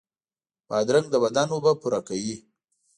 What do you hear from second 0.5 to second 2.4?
بادرنګ د بدن اوبه پوره کوي.